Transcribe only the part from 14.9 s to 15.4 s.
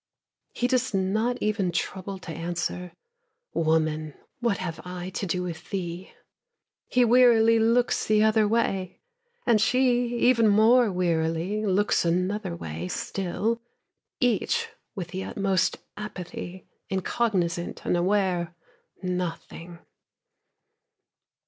with the